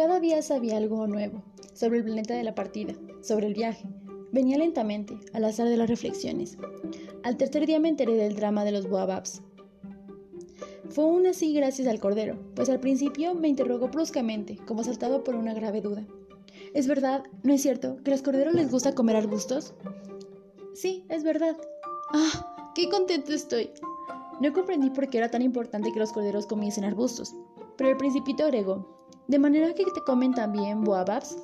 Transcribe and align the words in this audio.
Cada 0.00 0.18
día 0.18 0.40
sabía 0.40 0.78
algo 0.78 1.06
nuevo 1.06 1.42
sobre 1.74 1.98
el 1.98 2.04
planeta 2.04 2.32
de 2.32 2.42
la 2.42 2.54
partida, 2.54 2.94
sobre 3.20 3.48
el 3.48 3.52
viaje. 3.52 3.86
Venía 4.32 4.56
lentamente, 4.56 5.18
al 5.34 5.44
azar 5.44 5.68
de 5.68 5.76
las 5.76 5.90
reflexiones. 5.90 6.56
Al 7.22 7.36
tercer 7.36 7.66
día 7.66 7.80
me 7.80 7.90
enteré 7.90 8.14
del 8.14 8.34
drama 8.34 8.64
de 8.64 8.72
los 8.72 8.88
Boababs. 8.88 9.42
Fue 10.88 11.04
aún 11.04 11.26
así 11.26 11.52
gracias 11.52 11.86
al 11.86 12.00
cordero, 12.00 12.38
pues 12.54 12.70
al 12.70 12.80
principio 12.80 13.34
me 13.34 13.48
interrogó 13.48 13.88
bruscamente, 13.88 14.56
como 14.66 14.84
saltado 14.84 15.22
por 15.22 15.34
una 15.34 15.52
grave 15.52 15.82
duda. 15.82 16.06
¿Es 16.72 16.86
verdad, 16.86 17.24
no 17.42 17.52
es 17.52 17.60
cierto, 17.60 17.98
que 18.02 18.10
a 18.10 18.14
los 18.14 18.22
corderos 18.22 18.54
les 18.54 18.70
gusta 18.70 18.94
comer 18.94 19.16
arbustos? 19.16 19.74
Sí, 20.72 21.04
es 21.10 21.24
verdad. 21.24 21.58
¡Ah! 22.14 22.72
¡Qué 22.74 22.88
contento 22.88 23.34
estoy! 23.34 23.68
No 24.40 24.50
comprendí 24.54 24.88
por 24.88 25.10
qué 25.10 25.18
era 25.18 25.30
tan 25.30 25.42
importante 25.42 25.92
que 25.92 25.98
los 25.98 26.12
corderos 26.12 26.46
comiesen 26.46 26.84
arbustos, 26.84 27.34
pero 27.76 27.90
el 27.90 27.98
principito 27.98 28.44
agregó, 28.44 28.99
¿de 29.30 29.38
manera 29.38 29.72
que 29.74 29.84
te 29.84 30.02
comen 30.04 30.34
también 30.34 30.82
boababs? 30.82 31.36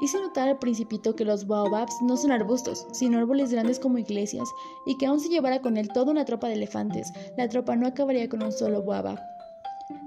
Hice 0.00 0.18
notar 0.18 0.48
al 0.48 0.58
principito 0.58 1.14
que 1.14 1.26
los 1.26 1.46
baobabs 1.46 1.94
no 2.00 2.16
son 2.16 2.32
arbustos, 2.32 2.86
sino 2.92 3.18
árboles 3.18 3.52
grandes 3.52 3.78
como 3.78 3.98
iglesias, 3.98 4.48
y 4.86 4.96
que 4.96 5.04
aun 5.04 5.20
si 5.20 5.28
llevara 5.28 5.60
con 5.60 5.76
él 5.76 5.88
toda 5.88 6.10
una 6.10 6.24
tropa 6.24 6.48
de 6.48 6.54
elefantes, 6.54 7.12
la 7.36 7.48
tropa 7.50 7.76
no 7.76 7.86
acabaría 7.86 8.30
con 8.30 8.42
un 8.42 8.50
solo 8.50 8.82
baobab. 8.82 9.18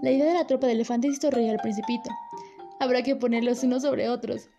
La 0.01 0.11
idea 0.11 0.25
de 0.25 0.33
la 0.33 0.47
tropa 0.47 0.65
de 0.65 0.73
elefantes 0.73 1.13
hizo 1.13 1.29
reír 1.29 1.51
al 1.51 1.59
principito. 1.59 2.09
Habrá 2.79 3.03
que 3.03 3.15
ponerlos 3.15 3.63
unos 3.63 3.83
sobre 3.83 4.09
otros, 4.09 4.49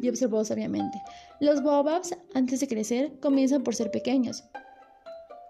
y 0.00 0.08
observó 0.08 0.44
sabiamente. 0.44 1.00
Los 1.40 1.62
baobabs, 1.62 2.16
antes 2.34 2.58
de 2.58 2.66
crecer, 2.66 3.20
comienzan 3.20 3.62
por 3.62 3.76
ser 3.76 3.92
pequeños. 3.92 4.42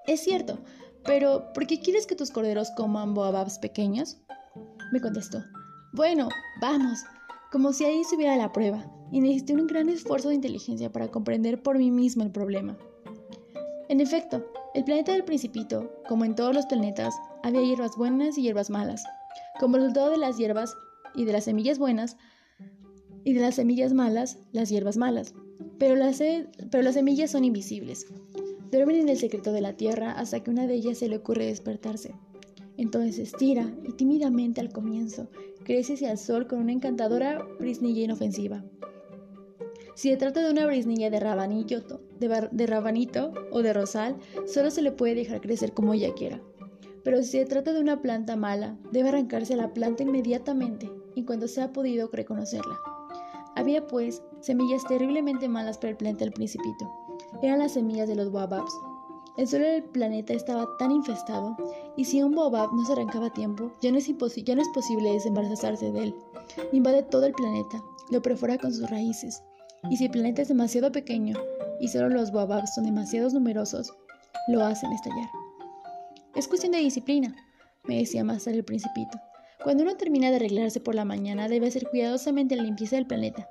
Es 0.06 0.20
cierto, 0.20 0.58
pero 1.04 1.50
¿por 1.54 1.66
qué 1.66 1.80
quieres 1.80 2.06
que 2.06 2.14
tus 2.14 2.30
corderos 2.30 2.70
coman 2.76 3.14
baobabs 3.14 3.58
pequeños? 3.58 4.18
Me 4.92 5.00
contestó. 5.00 5.42
Bueno, 5.94 6.30
vamos, 6.58 7.04
como 7.50 7.74
si 7.74 7.84
ahí 7.84 8.00
estuviera 8.00 8.34
la 8.36 8.50
prueba 8.50 8.82
y 9.10 9.20
necesité 9.20 9.52
un 9.52 9.66
gran 9.66 9.90
esfuerzo 9.90 10.30
de 10.30 10.36
inteligencia 10.36 10.90
para 10.90 11.08
comprender 11.08 11.62
por 11.62 11.76
mí 11.76 11.90
mismo 11.90 12.22
el 12.22 12.30
problema. 12.30 12.78
En 13.90 14.00
efecto, 14.00 14.50
el 14.72 14.84
planeta 14.84 15.12
del 15.12 15.24
principito, 15.24 15.92
como 16.08 16.24
en 16.24 16.34
todos 16.34 16.54
los 16.54 16.64
planetas, 16.64 17.14
había 17.42 17.60
hierbas 17.60 17.94
buenas 17.94 18.38
y 18.38 18.42
hierbas 18.42 18.70
malas. 18.70 19.04
Como 19.60 19.76
resultado 19.76 20.10
de 20.10 20.16
las 20.16 20.38
hierbas 20.38 20.74
y 21.14 21.26
de 21.26 21.32
las 21.32 21.44
semillas 21.44 21.78
buenas 21.78 22.16
y 23.22 23.34
de 23.34 23.42
las 23.42 23.56
semillas 23.56 23.92
malas, 23.92 24.38
las 24.52 24.70
hierbas 24.70 24.96
malas. 24.96 25.34
Pero 25.78 25.94
las, 25.94 26.22
pero 26.70 26.82
las 26.82 26.94
semillas 26.94 27.32
son 27.32 27.44
invisibles. 27.44 28.06
Duermen 28.70 28.96
en 28.96 29.10
el 29.10 29.18
secreto 29.18 29.52
de 29.52 29.60
la 29.60 29.76
tierra 29.76 30.12
hasta 30.12 30.42
que 30.42 30.50
una 30.50 30.66
de 30.66 30.72
ellas 30.72 30.96
se 30.96 31.08
le 31.10 31.16
ocurre 31.16 31.44
despertarse. 31.44 32.14
Entonces 32.76 33.18
estira 33.18 33.72
y 33.86 33.92
tímidamente 33.92 34.60
al 34.60 34.72
comienzo 34.72 35.28
crece 35.64 35.94
hacia 35.94 36.12
el 36.12 36.18
sol 36.18 36.46
con 36.46 36.58
una 36.60 36.72
encantadora 36.72 37.46
brisnilla 37.58 38.02
inofensiva. 38.02 38.64
Si 39.94 40.08
se 40.08 40.16
trata 40.16 40.42
de 40.42 40.50
una 40.50 40.66
brisnilla 40.66 41.10
de 41.10 41.20
rabanillo, 41.20 41.82
de, 42.18 42.48
de 42.50 42.66
rabanito 42.66 43.32
o 43.50 43.62
de 43.62 43.72
rosal, 43.72 44.16
solo 44.46 44.70
se 44.70 44.82
le 44.82 44.92
puede 44.92 45.14
dejar 45.14 45.40
crecer 45.40 45.72
como 45.72 45.92
ella 45.92 46.14
quiera. 46.14 46.40
Pero 47.04 47.18
si 47.18 47.30
se 47.30 47.44
trata 47.44 47.72
de 47.72 47.80
una 47.80 48.00
planta 48.00 48.36
mala, 48.36 48.78
debe 48.90 49.10
arrancarse 49.10 49.56
la 49.56 49.74
planta 49.74 50.02
inmediatamente 50.02 50.90
y 51.14 51.24
cuando 51.24 51.48
se 51.48 51.60
ha 51.60 51.72
podido 51.72 52.08
reconocerla. 52.10 52.78
Había 53.54 53.86
pues 53.86 54.22
semillas 54.40 54.82
terriblemente 54.88 55.48
malas 55.48 55.76
para 55.78 55.90
el 55.90 55.96
planeta 55.96 56.24
del 56.24 56.32
principito. 56.32 56.90
Eran 57.42 57.58
las 57.58 57.72
semillas 57.72 58.08
de 58.08 58.16
los 58.16 58.32
baobabs. 58.32 58.72
El 59.38 59.48
suelo 59.48 59.66
del 59.66 59.84
planeta 59.84 60.34
estaba 60.34 60.68
tan 60.78 60.90
infestado, 60.90 61.56
y 61.96 62.04
si 62.04 62.22
un 62.22 62.34
baobab 62.34 62.70
no 62.74 62.84
se 62.84 62.92
arrancaba 62.92 63.26
a 63.26 63.32
tiempo, 63.32 63.72
ya 63.80 63.90
no 63.90 63.96
es, 63.96 64.06
ya 64.06 64.54
no 64.54 64.62
es 64.62 64.68
posible 64.74 65.12
desembarazarse 65.12 65.90
de 65.90 66.04
él. 66.04 66.14
Invade 66.72 67.02
todo 67.04 67.24
el 67.24 67.32
planeta, 67.32 67.82
lo 68.10 68.20
perfora 68.20 68.58
con 68.58 68.74
sus 68.74 68.90
raíces, 68.90 69.42
y 69.90 69.96
si 69.96 70.04
el 70.04 70.10
planeta 70.10 70.42
es 70.42 70.48
demasiado 70.48 70.92
pequeño 70.92 71.36
y 71.80 71.88
solo 71.88 72.10
los 72.10 72.30
baobabs 72.30 72.74
son 72.74 72.84
demasiado 72.84 73.30
numerosos, 73.30 73.92
lo 74.48 74.62
hacen 74.64 74.92
estallar. 74.92 75.30
Es 76.34 76.46
cuestión 76.46 76.72
de 76.72 76.78
disciplina, 76.78 77.34
me 77.84 77.98
decía 77.98 78.24
más 78.24 78.44
tarde 78.44 78.58
el 78.58 78.64
principito. 78.64 79.18
Cuando 79.64 79.82
uno 79.82 79.96
termina 79.96 80.30
de 80.30 80.36
arreglarse 80.36 80.80
por 80.80 80.94
la 80.94 81.04
mañana, 81.04 81.48
debe 81.48 81.68
hacer 81.68 81.88
cuidadosamente 81.88 82.56
la 82.56 82.64
limpieza 82.64 82.96
del 82.96 83.06
planeta. 83.06 83.48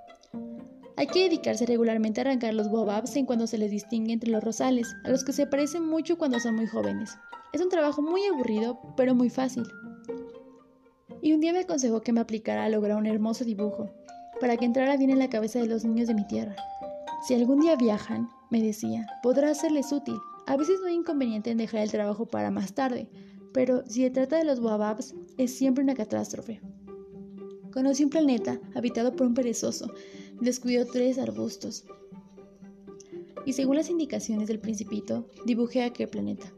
Hay 0.97 1.07
que 1.07 1.23
dedicarse 1.23 1.65
regularmente 1.65 2.21
a 2.21 2.23
arrancar 2.23 2.53
los 2.53 2.71
baobabs 2.71 3.15
en 3.15 3.25
cuando 3.25 3.47
se 3.47 3.57
les 3.57 3.71
distingue 3.71 4.13
entre 4.13 4.29
los 4.29 4.43
rosales, 4.43 4.93
a 5.03 5.09
los 5.09 5.23
que 5.23 5.33
se 5.33 5.47
parecen 5.47 5.87
mucho 5.87 6.17
cuando 6.17 6.39
son 6.39 6.55
muy 6.55 6.67
jóvenes. 6.67 7.17
Es 7.53 7.61
un 7.61 7.69
trabajo 7.69 8.01
muy 8.01 8.25
aburrido, 8.25 8.79
pero 8.95 9.15
muy 9.15 9.29
fácil. 9.29 9.63
Y 11.21 11.33
un 11.33 11.41
día 11.41 11.53
me 11.53 11.59
aconsejó 11.59 12.01
que 12.01 12.13
me 12.13 12.21
aplicara 12.21 12.65
a 12.65 12.69
lograr 12.69 12.97
un 12.97 13.05
hermoso 13.05 13.45
dibujo, 13.45 13.89
para 14.39 14.57
que 14.57 14.65
entrara 14.65 14.97
bien 14.97 15.11
en 15.11 15.19
la 15.19 15.29
cabeza 15.29 15.59
de 15.59 15.67
los 15.67 15.85
niños 15.85 16.07
de 16.07 16.15
mi 16.15 16.25
tierra. 16.25 16.55
Si 17.27 17.35
algún 17.35 17.59
día 17.59 17.75
viajan, 17.75 18.29
me 18.49 18.61
decía, 18.61 19.05
podrá 19.21 19.53
serles 19.53 19.91
útil. 19.91 20.15
A 20.47 20.57
veces 20.57 20.79
no 20.81 20.87
hay 20.87 20.95
inconveniente 20.95 21.51
en 21.51 21.57
dejar 21.57 21.81
el 21.81 21.91
trabajo 21.91 22.25
para 22.25 22.51
más 22.51 22.73
tarde, 22.73 23.07
pero 23.53 23.83
si 23.87 24.01
se 24.01 24.09
trata 24.09 24.37
de 24.37 24.45
los 24.45 24.59
Boababs, 24.59 25.13
es 25.37 25.55
siempre 25.55 25.83
una 25.83 25.93
catástrofe. 25.93 26.61
Conocí 27.71 28.03
un 28.03 28.09
planeta 28.09 28.59
habitado 28.75 29.15
por 29.15 29.27
un 29.27 29.33
perezoso, 29.33 29.93
descuidó 30.41 30.85
tres 30.85 31.17
arbustos. 31.17 31.85
Y 33.45 33.53
según 33.53 33.77
las 33.77 33.89
indicaciones 33.89 34.47
del 34.47 34.59
principito, 34.59 35.25
dibujé 35.45 35.83
aquel 35.83 36.09
planeta. 36.09 36.51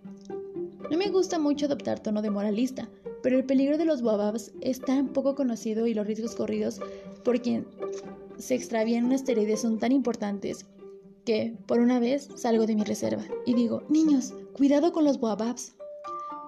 No 0.89 0.97
me 0.97 1.09
gusta 1.09 1.39
mucho 1.39 1.65
adoptar 1.65 2.01
tono 2.01 2.21
de 2.21 2.29
moralista, 2.29 2.89
pero 3.21 3.37
el 3.37 3.45
peligro 3.45 3.77
de 3.77 3.85
los 3.85 4.01
Boababs 4.01 4.51
es 4.61 4.81
tan 4.81 5.09
poco 5.09 5.35
conocido 5.35 5.87
y 5.87 5.93
los 5.93 6.05
riesgos 6.05 6.35
corridos 6.35 6.79
por 7.23 7.41
quien 7.41 7.65
se 8.37 8.55
extravían 8.55 9.05
un 9.05 9.13
asteroide 9.13 9.55
son 9.55 9.79
tan 9.79 9.91
importantes 9.91 10.65
que, 11.25 11.55
por 11.67 11.79
una 11.79 11.99
vez, 11.99 12.27
salgo 12.35 12.65
de 12.65 12.75
mi 12.75 12.83
reserva 12.83 13.23
y 13.45 13.53
digo, 13.53 13.83
niños, 13.87 14.33
cuidado 14.53 14.91
con 14.91 15.05
los 15.05 15.19
boababs. 15.19 15.75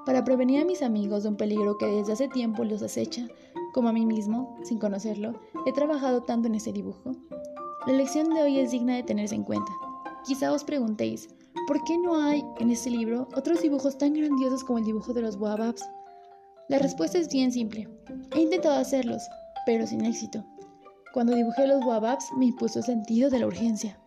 Para 0.05 0.23
prevenir 0.23 0.61
a 0.61 0.65
mis 0.65 0.81
amigos 0.81 1.23
de 1.23 1.29
un 1.29 1.37
peligro 1.37 1.77
que 1.77 1.87
desde 1.87 2.13
hace 2.13 2.27
tiempo 2.27 2.63
los 2.63 2.83
acecha, 2.83 3.27
como 3.73 3.89
a 3.89 3.93
mí 3.93 4.05
mismo, 4.05 4.57
sin 4.63 4.77
conocerlo, 4.77 5.39
he 5.65 5.73
trabajado 5.73 6.23
tanto 6.23 6.47
en 6.47 6.55
ese 6.55 6.71
dibujo. 6.71 7.15
La 7.87 7.93
lección 7.93 8.33
de 8.33 8.41
hoy 8.41 8.59
es 8.59 8.71
digna 8.71 8.95
de 8.95 9.03
tenerse 9.03 9.35
en 9.35 9.43
cuenta. 9.43 9.71
Quizá 10.25 10.51
os 10.51 10.63
preguntéis, 10.63 11.29
¿por 11.67 11.83
qué 11.83 11.97
no 11.97 12.21
hay 12.21 12.43
en 12.59 12.71
este 12.71 12.89
libro 12.89 13.27
otros 13.35 13.61
dibujos 13.61 13.97
tan 13.97 14.13
grandiosos 14.13 14.63
como 14.63 14.79
el 14.79 14.85
dibujo 14.85 15.13
de 15.13 15.21
los 15.21 15.37
boababs? 15.37 15.83
La 16.67 16.79
respuesta 16.79 17.19
es 17.19 17.29
bien 17.29 17.51
simple. 17.51 17.87
He 18.35 18.41
intentado 18.41 18.79
hacerlos, 18.79 19.21
pero 19.67 19.85
sin 19.85 20.03
éxito. 20.03 20.43
Cuando 21.13 21.35
dibujé 21.35 21.67
los 21.67 21.85
Boababs 21.85 22.31
me 22.35 22.47
impuso 22.47 22.79
el 22.79 22.85
sentido 22.85 23.29
de 23.29 23.39
la 23.39 23.47
urgencia. 23.47 23.99